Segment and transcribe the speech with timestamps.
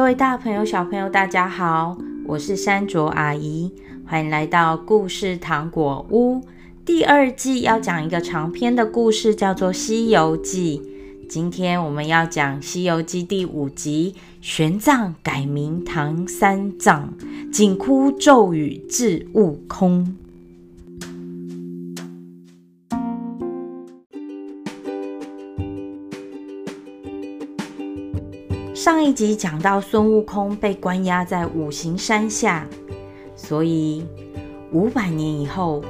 [0.00, 3.70] 各位大朋友、小朋友，大家好，我是山卓阿姨，
[4.06, 6.40] 欢迎来到故事糖果屋。
[6.86, 10.80] 第二季要讲一个长篇的故事，叫做《西游记》。
[11.28, 17.12] 今天我们要讲《西游记》第五集，玄奘改名唐三藏，
[17.52, 20.16] 紧箍咒语治悟空。
[28.90, 32.66] 上一集讲到孙悟空被关押在五行山下，
[33.36, 34.04] 所以
[34.72, 35.80] 五百年以后，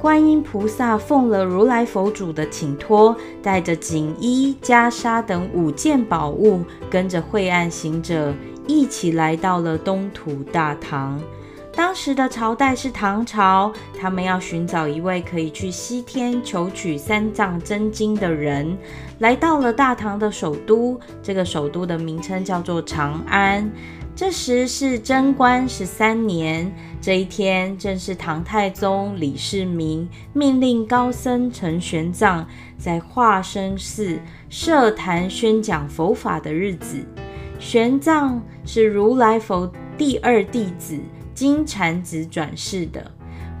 [0.00, 8.34] 观音菩萨奉了如来佛祖的请托，带着锦衣袈裟等五件宝物，跟着晦暗行者
[8.66, 11.16] 一起来到了东土大唐。
[11.78, 18.76] 当时的朝代是唐朝，他们要寻找一位可以去西天求取三藏真经的人，
[19.20, 20.98] 来到了大唐的首都。
[21.22, 23.70] 这个首都的名称叫做长安。
[24.16, 26.68] 这时是贞观十三年，
[27.00, 32.44] 这一天正是唐太宗李世民命令高僧陈玄奘
[32.76, 37.06] 在化生寺设坛宣讲佛法的日子。
[37.60, 40.98] 玄奘是如来佛第二弟子。
[41.38, 43.12] 金蝉子转世的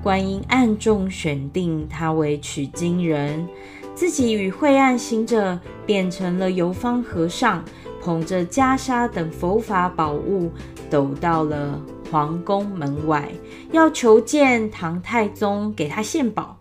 [0.02, 3.46] 观音暗中选定他为取经人，
[3.94, 7.64] 自己与晦暗行者变成了游方和尚，
[8.02, 10.50] 捧着袈裟等佛法宝物，
[10.90, 13.30] 走到了皇宫门外，
[13.70, 16.58] 要求见唐太宗，给他献宝。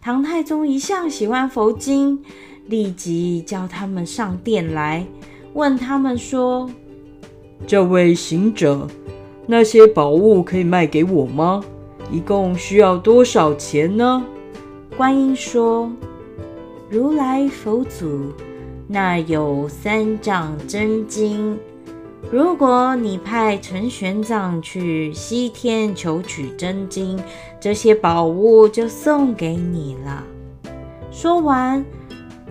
[0.00, 2.22] 唐太宗一向喜欢佛经，
[2.68, 5.04] 立即叫他们上殿来，
[5.52, 6.70] 问他们说
[7.66, 8.88] ：“这位行者。”
[9.46, 11.62] 那些宝物可以卖给我吗？
[12.10, 14.24] 一共需要多少钱呢？
[14.96, 15.90] 观音说
[16.90, 18.32] ：“如来佛祖
[18.86, 21.58] 那有三藏真经，
[22.30, 27.18] 如果你派陈玄奘去西天求取真经，
[27.60, 30.24] 这些宝物就送给你了。”
[31.10, 31.84] 说完，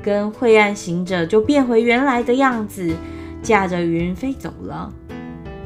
[0.01, 2.93] 跟晦暗行者就变回原来的样子，
[3.41, 4.93] 驾着云飞走了。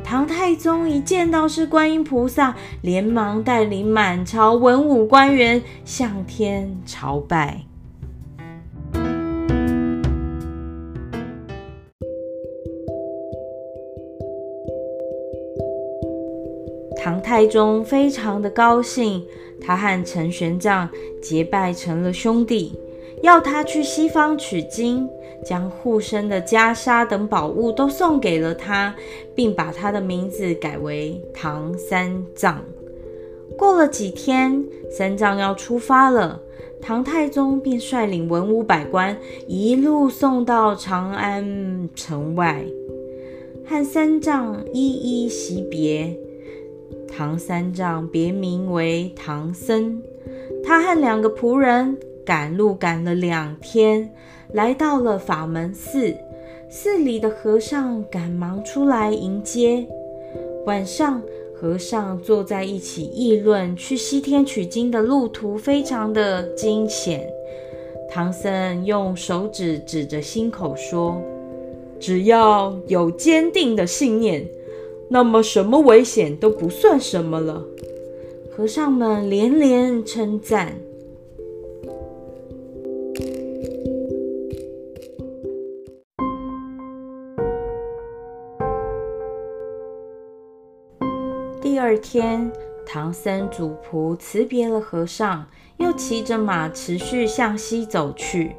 [0.03, 7.61] 唐太宗一见到是观音菩萨，连忙带领满朝文武官员向天朝拜。
[17.03, 19.25] 唐太宗非常的高兴，
[19.59, 20.87] 他和陈玄奘
[21.21, 22.79] 结拜成了兄弟。
[23.23, 25.09] 要他去西方取经，
[25.45, 28.93] 将护身的袈裟等宝物都送给了他，
[29.33, 32.61] 并把他的名字改为唐三藏。
[33.57, 36.41] 过了几天，三藏要出发了，
[36.81, 39.17] 唐太宗便率领文武百官
[39.47, 42.65] 一路送到长安城外，
[43.65, 46.13] 和三藏一一惜别。
[47.07, 50.03] 唐三藏别名为唐僧，
[50.61, 51.97] 他和两个仆人。
[52.25, 54.09] 赶路赶了两天，
[54.51, 56.15] 来到了法门寺。
[56.69, 59.85] 寺里的和尚赶忙出来迎接。
[60.65, 61.21] 晚上，
[61.53, 67.29] 和尚坐在一起议论去西天取经的路途，非常的惊险。
[68.09, 71.21] 唐僧用手指指着心口说
[71.99, 74.47] ：“只要有坚定的信念，
[75.09, 77.63] 那么什么危险都不算什么了。”
[78.55, 80.77] 和尚们连连称赞。
[91.85, 92.49] 二天，
[92.85, 95.45] 唐僧主仆辞别了和尚，
[95.75, 98.55] 又骑着马持续向西走去。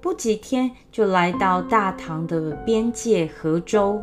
[0.00, 4.02] 不几天，就来到大唐的边界河州。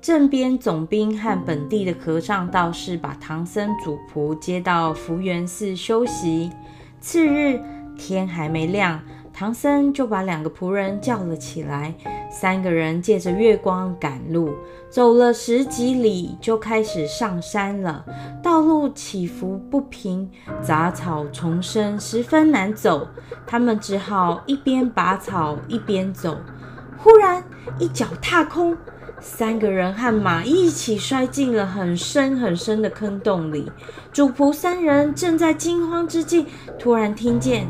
[0.00, 6.50] 镇边总兵和本地的和尚道士把唐僧主仆接到福源寺休息。
[6.98, 7.60] 次日
[7.96, 9.00] 天还没亮。
[9.40, 11.94] 唐僧就把两个仆人叫了起来，
[12.30, 14.54] 三个人借着月光赶路，
[14.90, 18.04] 走了十几里就开始上山了。
[18.42, 23.08] 道路起伏不平，杂草丛生，十分难走。
[23.46, 26.36] 他们只好一边拔草一边走。
[26.98, 27.42] 忽然
[27.78, 28.76] 一脚踏空，
[29.20, 33.72] 三个人和马一起摔进了很深很深的坑洞里。
[34.12, 36.44] 主仆三人正在惊慌之际，
[36.78, 37.66] 突然听见。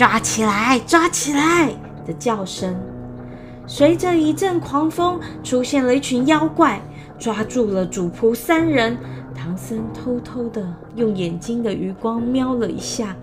[0.00, 1.68] 抓起来，抓起来
[2.06, 2.74] 的叫声，
[3.66, 6.80] 随着一阵狂风，出现了一群妖怪，
[7.18, 8.96] 抓住了主仆三人。
[9.34, 10.66] 唐僧偷偷的
[10.96, 13.14] 用眼睛的余光瞄了一下，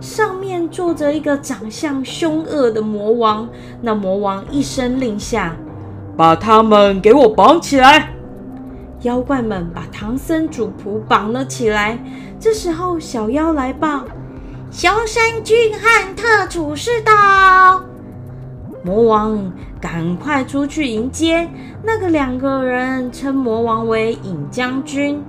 [0.00, 3.48] 上面坐着一个长相凶恶的魔王。
[3.82, 5.56] 那魔王一声令下，
[6.16, 8.14] 把他们给我绑起来。
[9.00, 11.98] 妖怪们把唐僧主仆绑了起来。
[12.38, 14.04] 这时候，小妖来报：
[14.70, 17.84] 熊山君和特处士到。
[18.82, 21.48] 魔王赶快出去迎接。
[21.82, 25.20] 那个两个人称魔王为尹将军。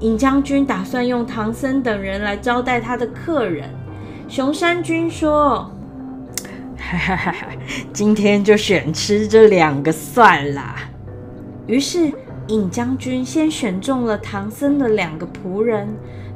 [0.00, 3.70] 尹将军打算用唐僧等人来招待他的客人。
[4.28, 5.70] 熊山君说：“，
[7.92, 10.74] 今天就选吃这两个算了。”
[11.68, 12.10] 于是
[12.48, 15.88] 尹将军先选中了唐僧的两个仆人，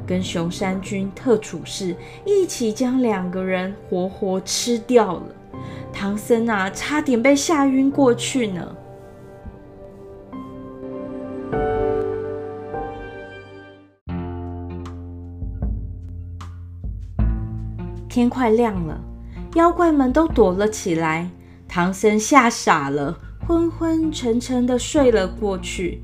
[0.05, 5.23] 跟熊山君特处士一起将两个人活活吃掉了。
[5.91, 8.75] 唐僧啊，差点被吓晕过去呢。
[18.07, 19.01] 天快亮了，
[19.55, 21.29] 妖怪们都躲了起来。
[21.67, 26.01] 唐僧吓傻了，昏昏沉沉的睡了过去。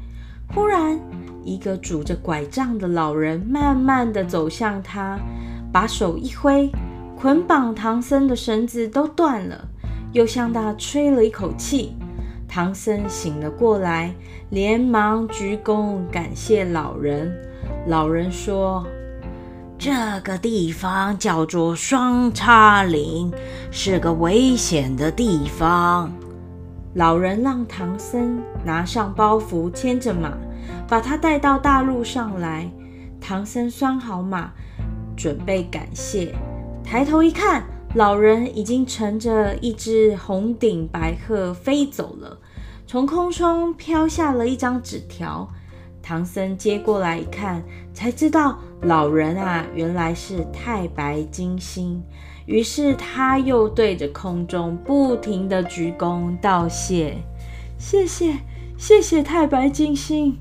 [0.54, 1.00] 忽然，
[1.44, 5.20] 一个拄着拐杖的老人慢慢的走向他，
[5.72, 6.72] 把手一挥，
[7.18, 9.68] 捆绑唐僧的绳子都断了，
[10.14, 11.96] 又向他吹了一口气。
[12.48, 14.14] 唐僧醒了过来，
[14.50, 17.32] 连忙鞠躬感谢老人。
[17.88, 18.86] 老人说。
[19.84, 19.92] 这
[20.24, 23.34] 个地方叫做双叉岭，
[23.72, 26.12] 是个危险的地方。
[26.94, 30.38] 老人让唐僧拿上包袱，牵着马，
[30.92, 32.70] 把他带到大路上来。
[33.22, 34.52] 唐僧拴好马，
[35.16, 36.36] 准备感谢。
[36.84, 42.38] 抬头一看，老人已经乘着一只红顶白鹤飞走了，
[42.86, 45.48] 从空中飘下了一张纸条。
[46.04, 52.04] 唐僧接过来一看，才知道老人啊，原来是太白金星。
[52.46, 57.16] 于是他又对着空中不停地鞠躬道谢
[57.80, 58.40] ：“谢谢，
[58.78, 60.38] 谢谢太白金星。”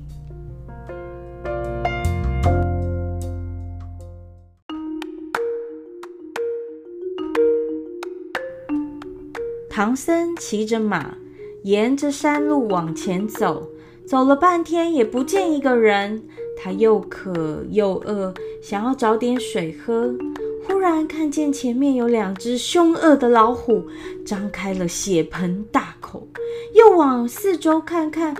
[9.73, 11.15] 唐僧骑着马，
[11.63, 13.69] 沿着山路往前走。
[14.05, 16.21] 走了半天也不见一个人，
[16.61, 20.13] 他又渴又饿，想要找点水喝。
[20.67, 23.85] 忽然看见前面有两只凶恶的老虎，
[24.25, 26.27] 张开了血盆大口。
[26.73, 28.35] 又往四周看看，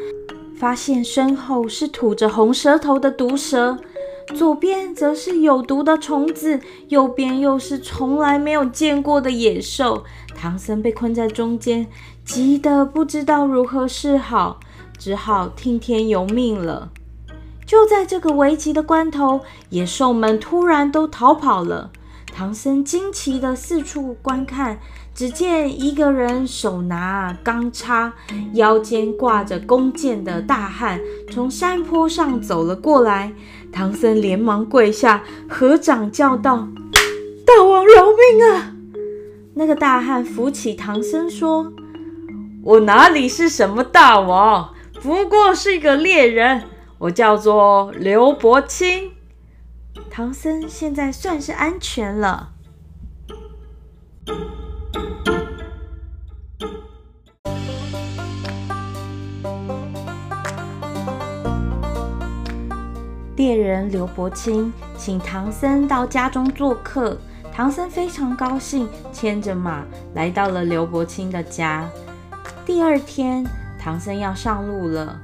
[0.54, 3.78] 发现身后是吐着红舌头的毒蛇，
[4.32, 10.04] 左边则是有毒的虫子，右边又是从来没有见过的野兽。
[10.36, 11.88] 唐僧被困在中间，
[12.26, 14.60] 急得不知道如何是好。
[14.98, 16.92] 只好听天由命了。
[17.66, 21.92] 就在这个危急的关头，野兽们突然都逃跑了。
[22.34, 24.80] 唐僧惊奇地四处观看，
[25.14, 28.14] 只见一个人手拿钢叉，
[28.54, 33.34] 腰间挂着弓箭的大汉从山坡上走了过来。
[33.72, 36.68] 唐僧连忙跪下，合掌叫道
[37.46, 38.76] ：“大王饶命啊！”
[39.56, 41.72] 那个大汉扶起唐僧说
[42.64, 46.64] ：“我哪里是什么大王？”不过是一个猎人，
[47.00, 49.12] 我叫做刘伯清。
[50.12, 52.51] 唐僧现在算是安全了。
[63.42, 67.18] 猎人刘伯清请唐僧到家中做客，
[67.52, 69.84] 唐僧非常高兴，牵着马
[70.14, 71.90] 来到了刘伯清的家。
[72.68, 73.44] 第二天。
[73.80, 75.20] 唐僧要上路了，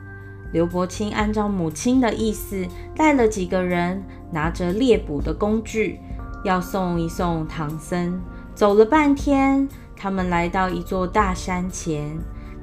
[0.51, 5.99] 刘伯清按照母亲的意思，带了几个人，拿着猎捕的工具，
[6.43, 8.19] 要送一送唐僧。
[8.55, 12.17] 走了半天，他们来到一座大山前。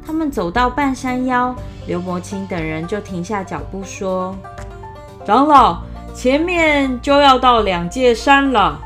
[0.04, 1.54] 他们走到半山腰，
[1.86, 4.36] 刘伯清等人就停下脚步说
[5.24, 5.78] ：“长老，
[6.14, 8.78] 前面就要到两界山了。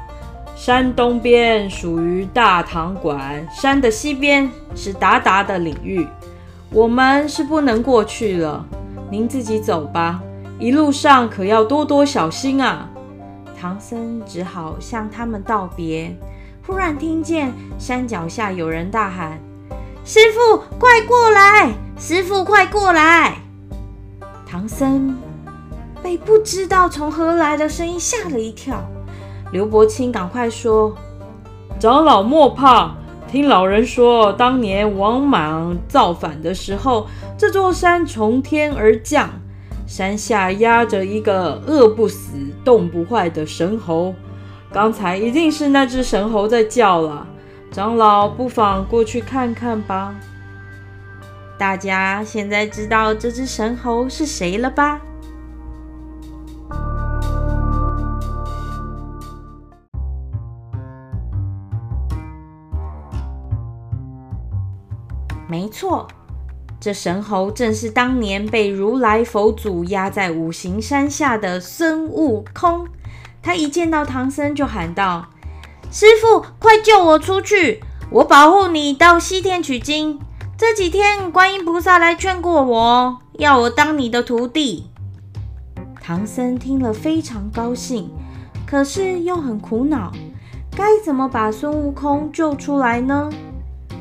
[0.55, 6.07] 山东边属于大唐馆，山的西边是达达的领域。”
[6.71, 8.65] 我们是不能过去了，
[9.11, 10.21] 您自己走吧。
[10.59, 12.89] 一路上可要多多小心啊！
[13.59, 16.15] 唐僧只好向他们道别。
[16.67, 19.41] 忽然听见山脚下有人大喊
[20.05, 21.71] ：“师傅，快过来！
[21.97, 23.39] 师傅，快过来！”
[24.47, 25.17] 唐僧
[26.03, 28.83] 被不知道从何来的声音吓了一跳。
[29.53, 30.95] 刘伯清赶快说
[31.81, 32.95] ：“长老莫怕。”
[33.31, 39.29] 听老人说，当年王莽造反的时候，这座山从天而降，
[39.87, 44.15] 山下压着一个饿不死、冻不坏的神猴。
[44.73, 47.27] 刚才一定是那只神猴在叫了。
[47.71, 50.15] 长老不妨过去看看吧。
[51.59, 55.03] 大家现在知道这只神猴是谁了吧？
[65.69, 66.09] 没错，
[66.81, 72.89] 这神猴正是当年被如来佛祖压在五行山下的孙悟空。
[73.43, 75.27] 他一见到唐僧就喊道
[75.93, 77.83] ：“师傅，快救我出去！
[78.11, 80.19] 我保护你到西天取经。
[80.57, 84.87] 这几天观音菩萨来劝过我，要我当你的徒弟。”
[86.01, 88.11] 唐僧听了非常高兴，
[88.67, 90.11] 可是又很苦恼，
[90.75, 93.29] 该怎么把孙悟空救出来呢？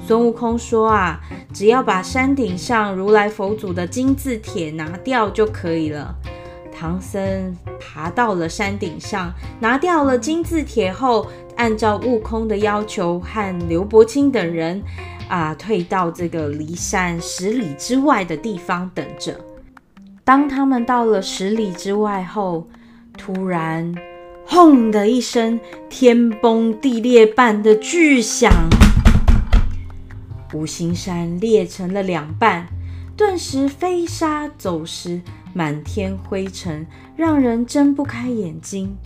[0.08, 1.20] 孙悟空说：“啊，
[1.54, 6.16] 只要把山顶上如来佛祖的金字铁拿掉就可以了。”
[6.72, 14.82] 唐僧爬到了山顶上，拿掉了金字铁后，按照悟空的要求，和刘伯清等人
[15.28, 19.38] 啊，退到这个离山十里之外的地方等着。
[20.24, 22.66] 当他们到了十里之外后，
[23.18, 23.94] 突然
[24.48, 25.60] “轰”的一声，
[25.90, 28.50] 天崩地裂般的巨响。
[30.58, 32.66] 五行山裂成了两半，
[33.16, 35.22] 顿时飞沙走石，
[35.54, 38.98] 满天灰尘，让人睁不开眼睛。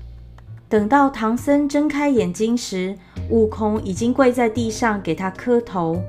[0.69, 2.95] 等到唐僧睁开眼睛时，
[3.29, 6.01] 悟空已经跪在地上给他磕头。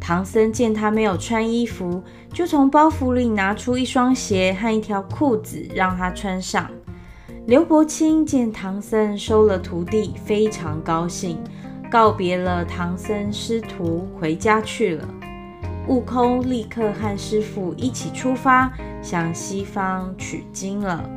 [0.00, 6.68] 唐僧见他没有穿衣服，就从包袱里拿出一双鞋和一条裤子让他穿上。
[7.46, 11.38] 刘伯清见唐僧收了徒弟，非常高兴。
[11.90, 15.08] 告别了唐僧师徒，回家去了。
[15.88, 21.10] 悟空立刻和师父一起出发，向西方取经了。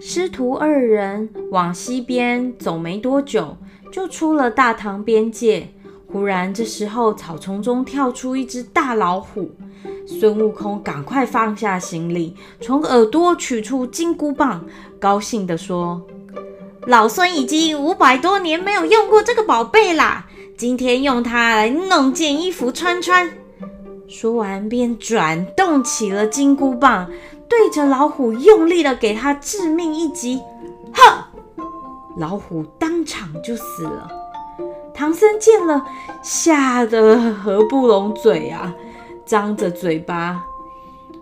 [0.00, 3.54] 师徒二人往西边走没多久，
[3.92, 5.68] 就出了大唐边界。
[6.06, 9.50] 忽然，这时候草丛中跳出一只大老虎。
[10.06, 14.64] 孙悟空赶快放下行李，从耳朵取出金箍棒，
[14.98, 16.02] 高兴地说
[16.86, 23.30] ：“老孙已经五百多年没有用过这个宝贝啦，今天用它来弄件衣服穿穿。”
[24.08, 27.10] 说完便转动起了金箍棒，
[27.48, 30.40] 对着老虎用力的给他致命一击。
[30.92, 31.24] 哼！
[32.18, 34.10] 老虎当场就死了。
[34.92, 35.82] 唐僧见了，
[36.22, 38.74] 吓得合不拢嘴啊！
[39.24, 40.44] 张着嘴巴，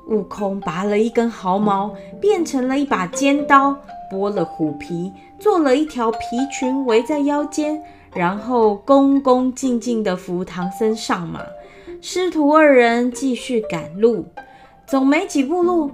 [0.06, 3.76] 悟空拔了一根毫毛，变成了一把尖刀，
[4.10, 6.18] 剥了虎皮，做了一条皮
[6.50, 7.80] 裙围在腰间，
[8.12, 11.40] 然后恭恭敬敬地扶唐僧上马。
[12.00, 14.26] 师徒二人继续赶路，
[14.86, 15.90] 走没几步路，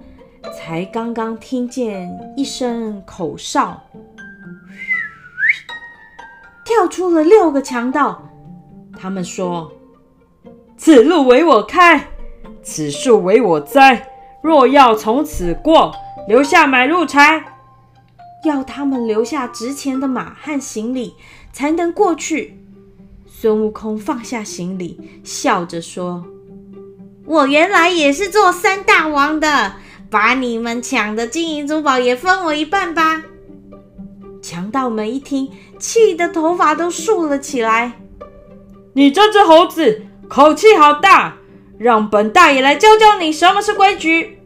[0.56, 3.82] 才刚刚听见一声口哨，
[6.64, 8.22] 跳出了六个强盗。
[8.96, 9.72] 他们说。
[10.76, 12.08] 此路为我开，
[12.62, 14.08] 此树为我栽。
[14.42, 15.92] 若要从此过，
[16.28, 17.44] 留下买路财。
[18.44, 21.14] 要他们留下值钱的马和行李，
[21.52, 22.58] 才能过去。
[23.26, 26.24] 孙悟空放下行李，笑着说
[27.26, 29.74] ：“我原来也是做山大王的，
[30.08, 33.22] 把你们抢的金银珠宝也分我一半吧。”
[34.40, 37.94] 强盗们一听，气得头发都竖了起来。
[38.92, 40.05] 你这只猴子！
[40.28, 41.36] 口气好大，
[41.78, 44.38] 让本大爷来教教你什么是规矩。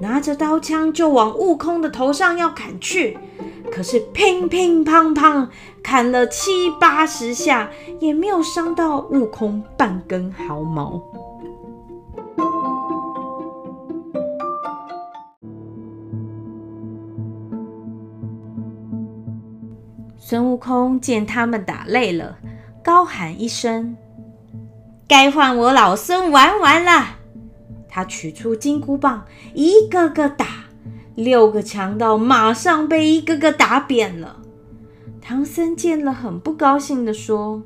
[0.00, 3.18] 拿着刀枪就往悟空的头上要砍去，
[3.72, 5.48] 可是乒乒乓乓
[5.82, 11.02] 砍了七八十下，也没有伤到悟空半根毫毛。
[20.16, 22.36] 孙悟空见他们打累了，
[22.84, 23.96] 高喊一声。
[25.08, 27.16] 该换我老孙玩玩了！
[27.88, 29.24] 他取出金箍棒，
[29.54, 30.46] 一个个打，
[31.14, 34.36] 六个强盗马上被一个个打扁了。
[35.22, 37.62] 唐僧见了，很不高兴地说：“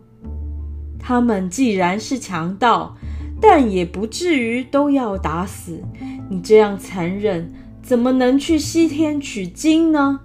[1.00, 2.96] 他们既然是强盗，
[3.40, 5.82] 但也不至于都要打死。
[6.30, 10.20] 你这样残忍，怎么能去西天取经呢？”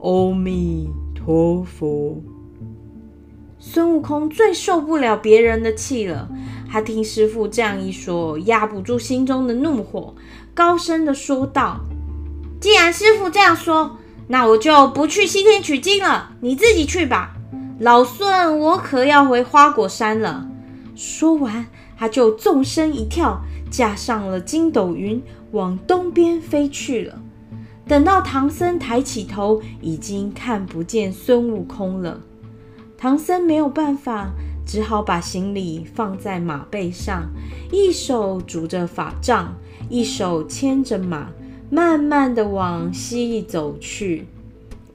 [0.00, 2.22] 阿弥陀佛。
[3.60, 6.28] 孙悟空最受不了别人的气了，
[6.70, 10.14] 他听师傅这样一说，压不住心中的怒火，
[10.54, 11.80] 高声的说道
[12.60, 13.98] ：“既然师傅这样说，
[14.28, 17.34] 那我就不去西天取经了，你自己去吧。
[17.80, 20.48] 老孙我可要回花果山了。”
[20.94, 27.20] 说完，他就纵身一跳，架上了筋斗云，往东边飞去了。
[27.86, 32.20] 等到唐僧抬起头，已经看不见孙悟空了。
[33.00, 34.32] 唐僧没有办法，
[34.66, 37.30] 只好把行李放在马背上，
[37.70, 39.54] 一手拄着法杖，
[39.88, 41.30] 一手牵着马，
[41.70, 44.26] 慢慢的往西走去。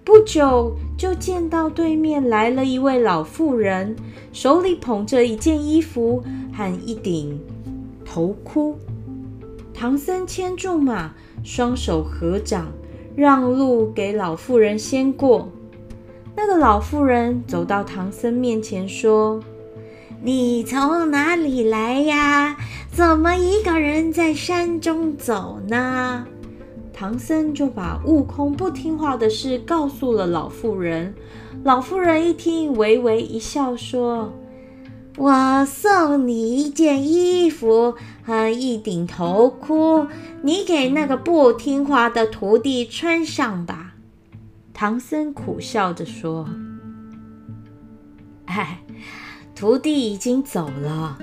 [0.03, 3.95] 不久，就见到对面来了一位老妇人，
[4.33, 7.39] 手里捧着一件衣服和一顶
[8.03, 8.77] 头箍。
[9.73, 12.67] 唐僧牵住马，双手合掌，
[13.15, 15.47] 让路给老妇人先过。
[16.35, 19.39] 那个老妇人走到唐僧面前说
[20.23, 22.57] ：“你从哪里来呀？
[22.91, 26.25] 怎么一个人在山中走呢？”
[26.91, 31.13] 唐僧就把悟空不听话的事告诉了老妇人。
[31.63, 34.33] 老妇人一听，微微一笑，说
[35.17, 40.07] ：“我送你一件衣服和一顶头箍，
[40.41, 43.82] 你给那个不听话的徒弟穿上吧。”
[44.83, 46.45] 唐僧苦笑着说
[48.47, 48.81] ：“哎，
[49.55, 51.17] 徒弟已经走了，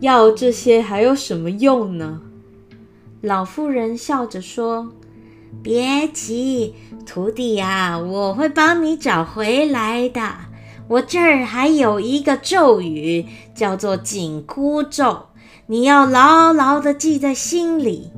[0.00, 2.22] 要这些还有什么用呢？”
[3.20, 4.90] 老妇人笑着说
[5.62, 10.22] ：“别急，徒弟呀，我会帮你找回来的。
[10.88, 15.26] 我这儿还有一个咒语，叫做紧箍咒，
[15.66, 18.10] 你要牢牢地记在心里。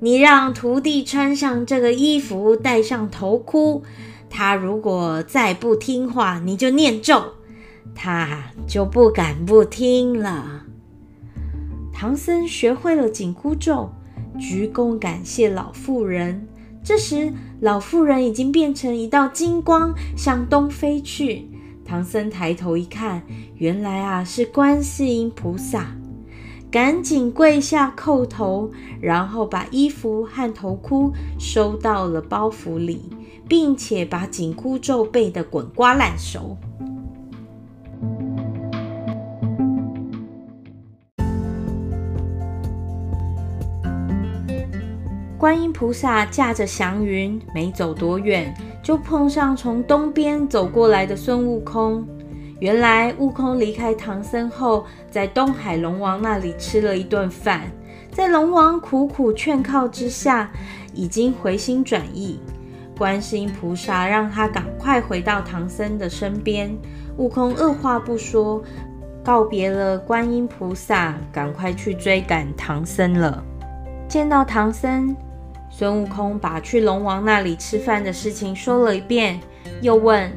[0.00, 3.82] 你让徒弟穿上这个衣服，戴上头箍。”
[4.34, 7.22] 他如果再不听话，你就念咒，
[7.94, 10.62] 他就不敢不听了。
[11.92, 13.92] 唐僧学会了紧箍咒，
[14.40, 16.48] 鞠躬感谢老妇人。
[16.82, 21.46] 这时，老妇人已经变成一道金光，向东飞去。
[21.84, 23.22] 唐僧抬头一看，
[23.56, 25.94] 原来啊是观世音菩萨，
[26.72, 33.10] 赶紧跪下叩头，然后把衣服和头箍收到了包袱里。
[33.48, 36.56] 并且把紧箍咒背得滚瓜烂熟。
[45.36, 52.06] 观音菩萨驾着祥云，没走多远，就碰上从东边走过来的孙悟空。
[52.62, 57.62] 原来悟空离开唐僧后，在东海龙王那里吃了一顿饭，
[58.12, 60.48] 在龙王苦苦劝告之下，
[60.94, 62.38] 已经回心转意。
[62.96, 66.72] 观世音菩萨让他赶快回到唐僧的身边。
[67.16, 68.62] 悟空二话不说，
[69.24, 73.42] 告别了观音菩萨，赶快去追赶唐僧了。
[74.06, 75.16] 见到唐僧，
[75.68, 79.40] 孙悟空把去龙王那里吃饭的事情说了一遍，
[79.80, 80.30] 又问：“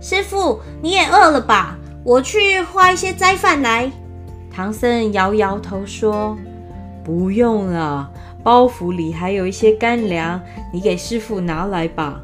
[0.00, 1.76] 师父，你也饿了吧？
[2.04, 3.90] 我去化一些斋饭来。”
[4.50, 6.36] 唐僧摇摇头说
[7.04, 8.10] ：“不用了。”
[8.42, 10.40] 包袱里还有一些干粮，
[10.72, 12.22] 你给师父拿来吧。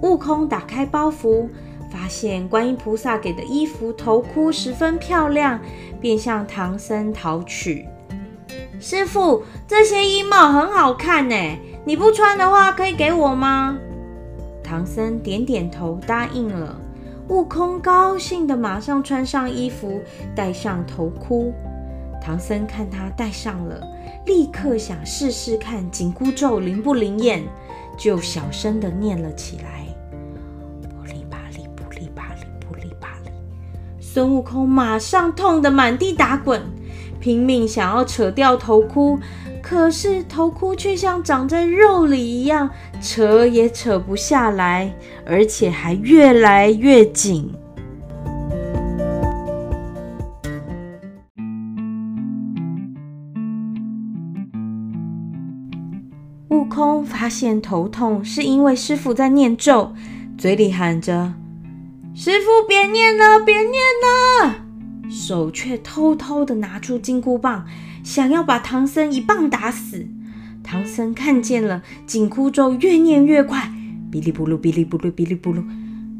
[0.00, 1.48] 悟空打开包袱，
[1.90, 5.58] 发现观音菩萨给的衣服、头箍十分漂亮，
[6.00, 7.86] 便向唐僧讨取。
[8.80, 11.36] 师父，这些衣帽很好看呢，
[11.84, 13.76] 你不穿的话，可以给我吗？
[14.66, 16.76] 唐僧点点头，答应了。
[17.28, 20.00] 悟空高兴的马上穿上衣服，
[20.34, 21.54] 戴上头箍。
[22.20, 23.80] 唐僧看他戴上了，
[24.26, 27.44] 立刻想试试看紧箍咒灵不灵验，
[27.96, 29.86] 就小声的念了起来
[30.82, 33.18] ：“不哩吧哩，不哩吧哩，不哩吧。”
[34.00, 36.60] 孙悟空马上痛得满地打滚，
[37.20, 39.20] 拼命想要扯掉头箍，
[39.62, 47.52] 可是头箍却像长在肉里一样，扯也扯不下来，而且还越来越紧。
[56.48, 59.92] 悟空发现头痛是因为师傅在念咒，
[60.36, 61.34] 嘴里喊着
[62.14, 64.56] ：“师傅别念了，别念了！”
[65.08, 67.64] 手却偷偷的拿出金箍棒，
[68.02, 70.06] 想要把唐僧一棒打死。
[70.66, 73.70] 唐僧看见了，紧箍咒越念越快，
[74.10, 75.62] 哔哩不噜，哔哩不噜，哔哩不噜。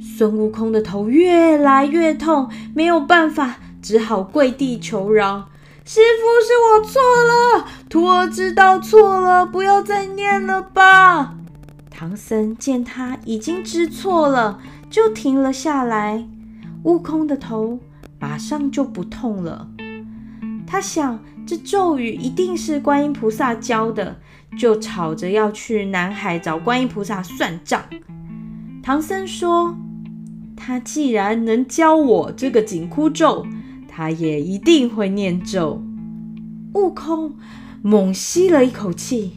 [0.00, 5.48] 孙悟空的头越来越痛，没有办法，只好跪地求饶。
[5.84, 11.34] 师父，是我错了，徒儿知道错了，不要再念了吧。
[11.90, 16.24] 唐僧见他已经知错了，就停了下来。
[16.84, 17.80] 悟空的头
[18.20, 19.68] 马上就不痛了。
[20.66, 24.16] 他想，这咒语一定是观音菩萨教的，
[24.58, 27.82] 就吵着要去南海找观音菩萨算账。
[28.82, 29.76] 唐僧说
[30.56, 33.46] ：“他既然能教我这个紧箍咒。”
[33.88, 35.82] 他也一定会念咒。
[36.74, 37.34] 悟空
[37.80, 39.32] 猛吸了一口气，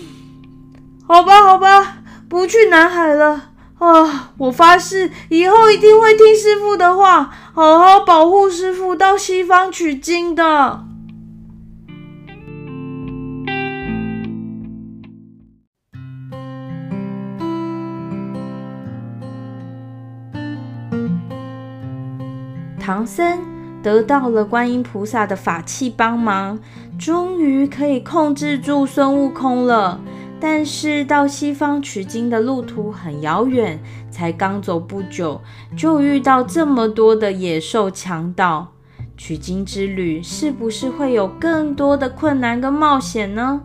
[1.06, 1.98] 好吧，好吧，
[2.30, 4.32] 不去南海了啊！
[4.38, 10.86] 我发誓以后一定会听师父的话，好好保护师父到西方取经的。
[22.88, 23.38] 唐僧
[23.82, 26.58] 得到了观音菩萨的法器帮忙，
[26.98, 30.00] 终于可以控制住孙悟空了。
[30.40, 33.78] 但是到西方取经的路途很遥远，
[34.10, 35.38] 才刚走不久，
[35.76, 38.68] 就遇到这么多的野兽强盗。
[39.18, 43.60] 取经之旅是不是会有更多的困难跟冒险呢？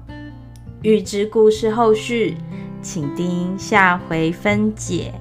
[0.81, 2.36] 预知故事后续，
[2.81, 5.13] 请听下回分解。